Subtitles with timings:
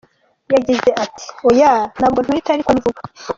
[0.53, 3.01] Yagize ati, “Oya ntabwo ntwite ariko ni vuba”.